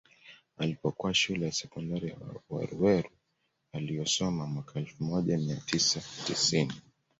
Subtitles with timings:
[0.57, 2.17] Alipokuwa Shule ya Sekondari ya
[2.49, 3.09] Weruweru
[3.73, 6.73] aliyosoma mwaka elfu moja mia tisa tisini